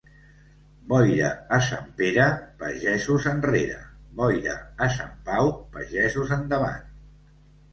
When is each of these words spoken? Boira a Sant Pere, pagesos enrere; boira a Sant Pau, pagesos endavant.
Boira 0.93 1.27
a 1.57 1.59
Sant 1.65 1.91
Pere, 1.99 2.25
pagesos 2.63 3.27
enrere; 3.33 3.77
boira 4.23 4.57
a 4.87 4.89
Sant 4.97 5.15
Pau, 5.29 5.53
pagesos 5.77 6.33
endavant. 6.41 6.83